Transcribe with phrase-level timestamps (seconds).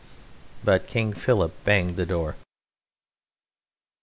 [0.63, 2.35] But King Philip banged the door.